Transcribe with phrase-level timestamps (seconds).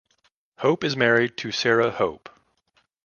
[0.57, 2.27] Hope is married to Sarah Hope.